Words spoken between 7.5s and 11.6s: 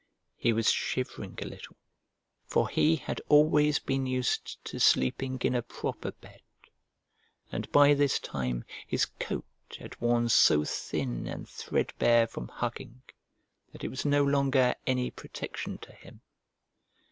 and by this time his coat had worn so thin and